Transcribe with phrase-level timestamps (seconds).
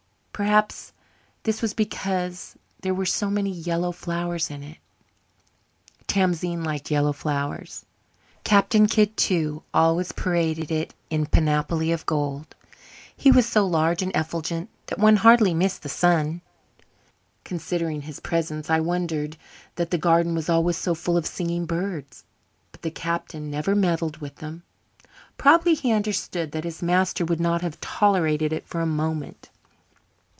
[0.33, 0.91] Perhaps
[1.43, 4.79] this was because there were so many yellow flowers in it.
[6.07, 7.85] Tamzine liked yellow flowers.
[8.43, 12.55] Captain Kidd, too, always paraded it in panoply of gold.
[13.15, 16.41] He was so large and effulgent that one hardly missed the sun.
[17.43, 19.37] Considering his presence I wondered
[19.75, 22.23] that the garden was always so full of singing birds.
[22.71, 24.63] But the Captain never meddled with them.
[25.37, 29.51] Probably he understood that his master would not have tolerated it for a moment.